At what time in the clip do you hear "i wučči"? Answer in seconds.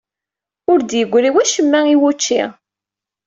1.93-2.41